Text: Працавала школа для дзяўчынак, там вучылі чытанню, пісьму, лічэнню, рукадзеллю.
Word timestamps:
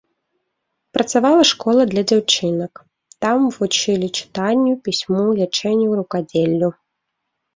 Працавала 0.97 1.43
школа 1.49 1.83
для 1.89 2.03
дзяўчынак, 2.11 2.73
там 3.25 3.39
вучылі 3.57 4.07
чытанню, 4.19 4.73
пісьму, 4.87 5.23
лічэнню, 5.41 5.89
рукадзеллю. 6.01 6.69